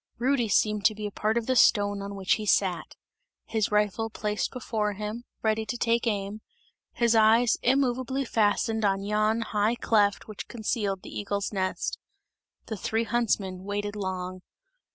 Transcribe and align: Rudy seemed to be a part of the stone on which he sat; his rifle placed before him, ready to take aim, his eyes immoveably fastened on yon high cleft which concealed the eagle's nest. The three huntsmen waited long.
Rudy 0.17 0.47
seemed 0.49 0.83
to 0.85 0.95
be 0.95 1.05
a 1.05 1.11
part 1.11 1.37
of 1.37 1.45
the 1.45 1.55
stone 1.55 2.01
on 2.01 2.15
which 2.15 2.33
he 2.33 2.45
sat; 2.47 2.95
his 3.45 3.71
rifle 3.71 4.09
placed 4.09 4.49
before 4.51 4.93
him, 4.93 5.25
ready 5.43 5.63
to 5.67 5.77
take 5.77 6.07
aim, 6.07 6.41
his 6.93 7.13
eyes 7.13 7.59
immoveably 7.61 8.25
fastened 8.25 8.83
on 8.83 9.03
yon 9.03 9.41
high 9.41 9.75
cleft 9.75 10.27
which 10.27 10.47
concealed 10.47 11.03
the 11.03 11.15
eagle's 11.15 11.53
nest. 11.53 11.99
The 12.65 12.77
three 12.77 13.03
huntsmen 13.03 13.63
waited 13.63 13.95
long. 13.95 14.41